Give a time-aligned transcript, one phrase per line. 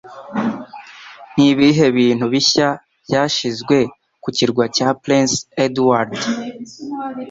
[1.35, 2.67] Nibihe bintu bishya
[3.05, 3.77] byashyizwe
[4.23, 5.35] ku kirwa cya Prince
[5.65, 6.11] Edward?